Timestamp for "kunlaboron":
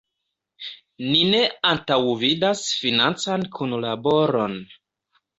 3.59-4.57